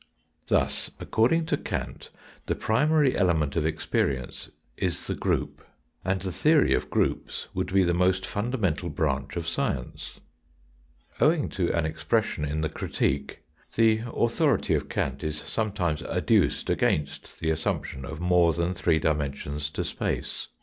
Thus, 0.47 0.89
according 0.99 1.45
to 1.45 1.57
Kant, 1.57 2.09
the 2.47 2.55
primary 2.55 3.15
element 3.15 3.55
of 3.55 3.67
ex 3.67 3.85
perience 3.85 4.49
is 4.75 5.05
the 5.05 5.13
group, 5.13 5.63
and 6.03 6.19
the 6.19 6.31
theory 6.31 6.73
of 6.73 6.89
groups 6.89 7.49
would 7.53 7.71
be 7.71 7.83
the 7.83 7.93
most 7.93 8.25
fundamental 8.25 8.89
branch 8.89 9.35
of 9.35 9.47
science. 9.47 10.19
Owing 11.19 11.49
to 11.49 11.71
an 11.77 11.85
expression 11.85 12.45
in 12.45 12.61
the 12.61 12.67
critique 12.69 13.43
the 13.75 14.01
authority 14.07 14.73
of 14.73 14.89
Kant 14.89 15.23
is 15.23 15.37
some 15.39 15.71
times 15.71 16.01
adduced 16.01 16.71
against 16.71 17.39
the 17.39 17.51
assumption 17.51 18.03
of 18.03 18.19
more 18.19 18.53
than 18.53 18.73
three 18.73 18.97
dimensions 18.97 19.69
to 19.69 19.83
space. 19.83 20.47